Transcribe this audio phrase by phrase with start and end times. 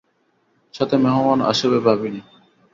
[0.73, 2.21] সাথে মেহমান আসবে ভাবিনি।